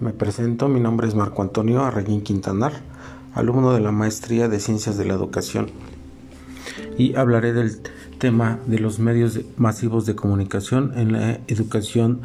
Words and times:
Me 0.00 0.12
presento, 0.12 0.66
mi 0.66 0.80
nombre 0.80 1.06
es 1.06 1.14
Marco 1.14 1.40
Antonio 1.40 1.84
Arreguín 1.84 2.22
Quintanar, 2.22 2.72
alumno 3.32 3.72
de 3.72 3.80
la 3.80 3.92
Maestría 3.92 4.48
de 4.48 4.58
Ciencias 4.58 4.98
de 4.98 5.04
la 5.04 5.14
Educación, 5.14 5.68
y 6.98 7.14
hablaré 7.14 7.52
del 7.52 7.78
tema 8.18 8.58
de 8.66 8.80
los 8.80 8.98
medios 8.98 9.38
masivos 9.56 10.04
de 10.04 10.16
comunicación 10.16 10.92
en 10.96 11.12
la 11.12 11.38
educación 11.46 12.22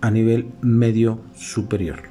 a 0.00 0.12
nivel 0.12 0.52
medio 0.60 1.18
superior. 1.34 2.02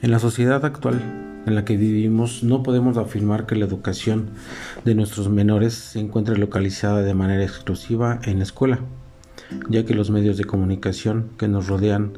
En 0.00 0.10
la 0.10 0.18
sociedad 0.18 0.64
actual 0.64 1.02
en 1.46 1.54
la 1.54 1.66
que 1.66 1.76
vivimos 1.76 2.42
no 2.42 2.62
podemos 2.62 2.96
afirmar 2.96 3.44
que 3.44 3.56
la 3.56 3.66
educación 3.66 4.30
de 4.86 4.94
nuestros 4.94 5.28
menores 5.28 5.74
se 5.74 6.00
encuentre 6.00 6.38
localizada 6.38 7.02
de 7.02 7.14
manera 7.14 7.44
exclusiva 7.44 8.20
en 8.24 8.38
la 8.38 8.44
escuela 8.44 8.80
ya 9.68 9.84
que 9.84 9.94
los 9.94 10.10
medios 10.10 10.36
de 10.36 10.44
comunicación 10.44 11.30
que 11.38 11.48
nos 11.48 11.68
rodean, 11.68 12.12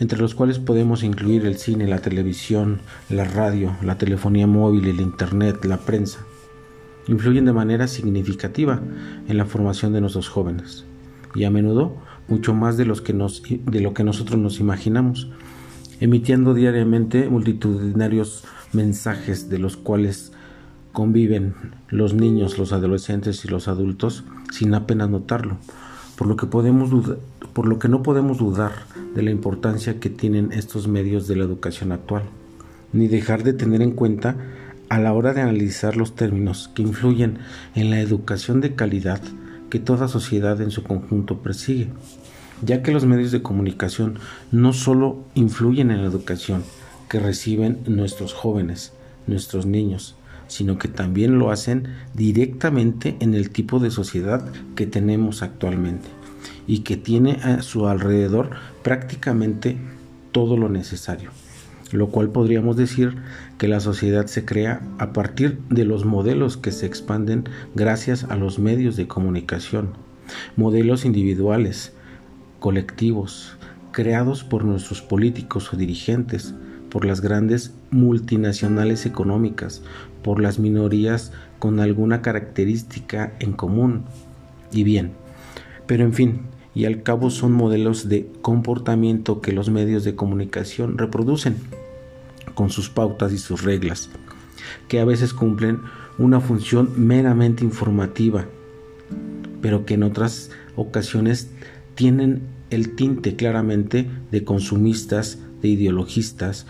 entre 0.00 0.18
los 0.18 0.34
cuales 0.34 0.58
podemos 0.58 1.02
incluir 1.02 1.46
el 1.46 1.56
cine, 1.56 1.86
la 1.86 2.00
televisión, 2.00 2.80
la 3.08 3.24
radio, 3.24 3.76
la 3.82 3.98
telefonía 3.98 4.46
móvil, 4.46 4.86
el 4.86 5.00
internet, 5.00 5.64
la 5.64 5.78
prensa, 5.78 6.20
influyen 7.06 7.44
de 7.44 7.52
manera 7.52 7.86
significativa 7.86 8.80
en 9.28 9.36
la 9.36 9.44
formación 9.44 9.92
de 9.92 10.00
nuestros 10.00 10.28
jóvenes. 10.28 10.84
Y 11.34 11.44
a 11.44 11.50
menudo 11.50 11.96
mucho 12.28 12.54
más 12.54 12.76
de, 12.76 12.84
de 12.84 13.80
lo 13.80 13.94
que 13.94 14.04
nosotros 14.04 14.38
nos 14.38 14.60
imaginamos, 14.60 15.28
emitiendo 16.00 16.54
diariamente 16.54 17.28
multitudinarios 17.28 18.44
mensajes 18.72 19.48
de 19.48 19.58
los 19.58 19.76
cuales 19.76 20.32
conviven 20.92 21.54
los 21.88 22.14
niños, 22.14 22.58
los 22.58 22.72
adolescentes 22.72 23.44
y 23.44 23.48
los 23.48 23.68
adultos 23.68 24.24
sin 24.52 24.74
apenas 24.74 25.10
notarlo, 25.10 25.58
por 26.16 26.26
lo 26.26 26.36
que 26.36 26.46
podemos 26.46 26.90
por 27.52 27.66
lo 27.66 27.78
que 27.78 27.88
no 27.88 28.02
podemos 28.02 28.38
dudar 28.38 28.72
de 29.14 29.22
la 29.22 29.30
importancia 29.30 30.00
que 30.00 30.10
tienen 30.10 30.52
estos 30.52 30.88
medios 30.88 31.28
de 31.28 31.36
la 31.36 31.44
educación 31.44 31.92
actual, 31.92 32.24
ni 32.92 33.06
dejar 33.06 33.44
de 33.44 33.52
tener 33.52 33.80
en 33.80 33.92
cuenta 33.92 34.36
a 34.88 34.98
la 34.98 35.12
hora 35.12 35.32
de 35.32 35.40
analizar 35.40 35.96
los 35.96 36.14
términos 36.14 36.70
que 36.74 36.82
influyen 36.82 37.38
en 37.74 37.90
la 37.90 38.00
educación 38.00 38.60
de 38.60 38.74
calidad 38.74 39.20
que 39.70 39.78
toda 39.78 40.08
sociedad 40.08 40.60
en 40.60 40.70
su 40.70 40.82
conjunto 40.82 41.38
persigue, 41.38 41.88
ya 42.62 42.82
que 42.82 42.92
los 42.92 43.06
medios 43.06 43.32
de 43.32 43.42
comunicación 43.42 44.18
no 44.52 44.72
solo 44.72 45.24
influyen 45.34 45.90
en 45.90 46.02
la 46.02 46.08
educación 46.08 46.64
que 47.08 47.18
reciben 47.20 47.80
nuestros 47.86 48.34
jóvenes, 48.34 48.92
nuestros 49.26 49.66
niños, 49.66 50.16
sino 50.48 50.78
que 50.78 50.88
también 50.88 51.38
lo 51.38 51.50
hacen 51.50 51.88
directamente 52.14 53.16
en 53.20 53.34
el 53.34 53.50
tipo 53.50 53.78
de 53.78 53.90
sociedad 53.90 54.44
que 54.74 54.86
tenemos 54.86 55.42
actualmente 55.42 56.08
y 56.66 56.80
que 56.80 56.96
tiene 56.96 57.38
a 57.42 57.62
su 57.62 57.86
alrededor 57.86 58.50
prácticamente 58.82 59.76
todo 60.32 60.56
lo 60.56 60.68
necesario, 60.68 61.30
lo 61.92 62.08
cual 62.08 62.30
podríamos 62.30 62.76
decir 62.76 63.16
que 63.58 63.68
la 63.68 63.80
sociedad 63.80 64.26
se 64.26 64.44
crea 64.44 64.82
a 64.98 65.12
partir 65.12 65.60
de 65.70 65.84
los 65.84 66.04
modelos 66.04 66.56
que 66.56 66.72
se 66.72 66.86
expanden 66.86 67.44
gracias 67.74 68.24
a 68.24 68.36
los 68.36 68.58
medios 68.58 68.96
de 68.96 69.06
comunicación, 69.06 69.90
modelos 70.56 71.04
individuales, 71.04 71.92
colectivos, 72.58 73.56
creados 73.92 74.42
por 74.42 74.64
nuestros 74.64 75.02
políticos 75.02 75.72
o 75.72 75.76
dirigentes, 75.76 76.54
por 76.94 77.04
las 77.04 77.20
grandes 77.20 77.72
multinacionales 77.90 79.04
económicas, 79.04 79.82
por 80.22 80.40
las 80.40 80.60
minorías 80.60 81.32
con 81.58 81.80
alguna 81.80 82.22
característica 82.22 83.32
en 83.40 83.52
común. 83.52 84.04
Y 84.70 84.84
bien, 84.84 85.10
pero 85.88 86.04
en 86.04 86.12
fin, 86.12 86.42
y 86.72 86.84
al 86.84 87.02
cabo 87.02 87.30
son 87.30 87.50
modelos 87.50 88.08
de 88.08 88.30
comportamiento 88.42 89.40
que 89.40 89.50
los 89.50 89.70
medios 89.70 90.04
de 90.04 90.14
comunicación 90.14 90.96
reproducen, 90.96 91.56
con 92.54 92.70
sus 92.70 92.90
pautas 92.90 93.32
y 93.32 93.38
sus 93.38 93.64
reglas, 93.64 94.08
que 94.86 95.00
a 95.00 95.04
veces 95.04 95.34
cumplen 95.34 95.80
una 96.16 96.38
función 96.38 96.92
meramente 96.94 97.64
informativa, 97.64 98.46
pero 99.60 99.84
que 99.84 99.94
en 99.94 100.04
otras 100.04 100.52
ocasiones 100.76 101.50
tienen 101.96 102.42
el 102.70 102.94
tinte 102.94 103.34
claramente 103.34 104.08
de 104.30 104.44
consumistas, 104.44 105.40
de 105.60 105.70
ideologistas 105.70 106.68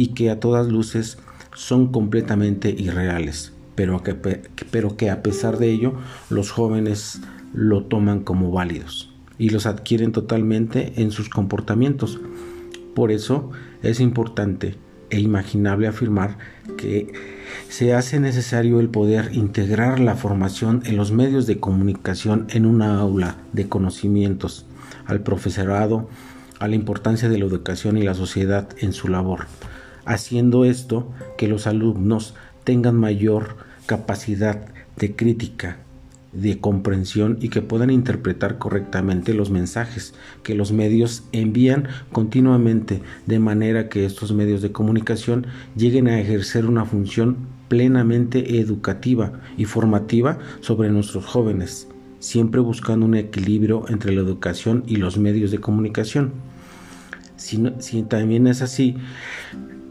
y 0.00 0.14
que 0.14 0.30
a 0.30 0.40
todas 0.40 0.66
luces 0.68 1.18
son 1.52 1.92
completamente 1.92 2.70
irreales, 2.70 3.52
pero 3.74 4.02
que, 4.02 4.14
pero 4.14 4.96
que 4.96 5.10
a 5.10 5.22
pesar 5.22 5.58
de 5.58 5.70
ello 5.70 5.92
los 6.30 6.50
jóvenes 6.50 7.20
lo 7.52 7.84
toman 7.84 8.20
como 8.20 8.50
válidos 8.50 9.12
y 9.36 9.50
los 9.50 9.66
adquieren 9.66 10.12
totalmente 10.12 11.02
en 11.02 11.10
sus 11.10 11.28
comportamientos. 11.28 12.18
Por 12.94 13.12
eso 13.12 13.50
es 13.82 14.00
importante 14.00 14.74
e 15.10 15.20
imaginable 15.20 15.86
afirmar 15.86 16.38
que 16.78 17.12
se 17.68 17.92
hace 17.92 18.20
necesario 18.20 18.80
el 18.80 18.88
poder 18.88 19.32
integrar 19.34 20.00
la 20.00 20.16
formación 20.16 20.80
en 20.86 20.96
los 20.96 21.12
medios 21.12 21.46
de 21.46 21.60
comunicación 21.60 22.46
en 22.48 22.64
una 22.64 22.98
aula 22.98 23.36
de 23.52 23.68
conocimientos, 23.68 24.64
al 25.04 25.20
profesorado, 25.20 26.08
a 26.58 26.68
la 26.68 26.74
importancia 26.74 27.28
de 27.28 27.36
la 27.36 27.44
educación 27.44 27.98
y 27.98 28.02
la 28.02 28.14
sociedad 28.14 28.66
en 28.78 28.94
su 28.94 29.08
labor, 29.08 29.46
haciendo 30.10 30.64
esto 30.64 31.08
que 31.38 31.46
los 31.46 31.66
alumnos 31.66 32.34
tengan 32.64 32.96
mayor 32.96 33.56
capacidad 33.86 34.66
de 34.96 35.14
crítica, 35.14 35.78
de 36.32 36.58
comprensión 36.58 37.38
y 37.40 37.48
que 37.48 37.62
puedan 37.62 37.90
interpretar 37.90 38.58
correctamente 38.58 39.34
los 39.34 39.50
mensajes 39.50 40.14
que 40.42 40.54
los 40.54 40.72
medios 40.72 41.24
envían 41.32 41.88
continuamente 42.12 43.02
de 43.26 43.38
manera 43.38 43.88
que 43.88 44.04
estos 44.04 44.32
medios 44.32 44.62
de 44.62 44.72
comunicación 44.72 45.46
lleguen 45.76 46.08
a 46.08 46.20
ejercer 46.20 46.66
una 46.66 46.84
función 46.84 47.36
plenamente 47.68 48.58
educativa 48.60 49.40
y 49.56 49.64
formativa 49.64 50.38
sobre 50.60 50.90
nuestros 50.90 51.24
jóvenes, 51.24 51.86
siempre 52.18 52.60
buscando 52.60 53.06
un 53.06 53.14
equilibrio 53.14 53.84
entre 53.88 54.12
la 54.12 54.22
educación 54.22 54.82
y 54.86 54.96
los 54.96 55.18
medios 55.18 55.52
de 55.52 55.58
comunicación. 55.58 56.32
Si, 57.36 57.62
si 57.78 58.02
también 58.02 58.46
es 58.46 58.60
así, 58.60 58.96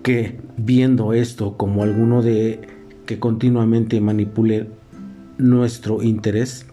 que 0.04 0.40
viendo 0.58 1.14
esto 1.14 1.58
como 1.58 1.84
alguno 1.84 2.22
de 2.22 2.62
que 3.06 3.20
continuamente 3.20 4.02
manipule 4.02 4.68
nuestro 5.38 6.04
interés, 6.04 6.66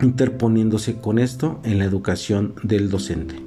interponiéndose 0.00 0.96
con 0.96 1.18
esto 1.18 1.60
en 1.64 1.78
la 1.78 1.84
educación 1.84 2.54
del 2.62 2.90
docente. 2.90 3.43